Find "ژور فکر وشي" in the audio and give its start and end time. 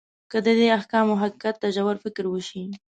1.75-2.63